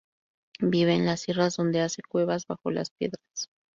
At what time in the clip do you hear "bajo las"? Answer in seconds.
2.47-2.89